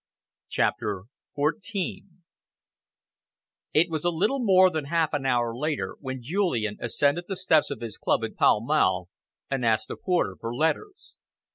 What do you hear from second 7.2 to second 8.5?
the steps of his club in